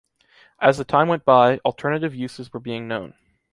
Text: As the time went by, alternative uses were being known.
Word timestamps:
As 0.59 0.79
the 0.79 0.83
time 0.83 1.09
went 1.09 1.25
by, 1.25 1.59
alternative 1.59 2.15
uses 2.15 2.51
were 2.51 2.59
being 2.59 2.87
known. 2.87 3.13